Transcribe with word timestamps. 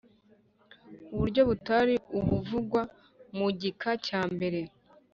Uburyo 1.13 1.41
butari 1.49 1.95
ubuvugwa 2.19 2.81
mu 3.37 3.47
gika 3.59 3.91
cya 4.05 4.21
mbere 4.33 4.59